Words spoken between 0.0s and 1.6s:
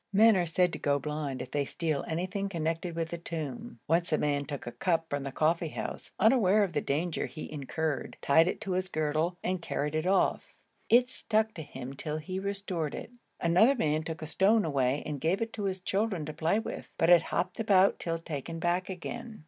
Men are said to go blind if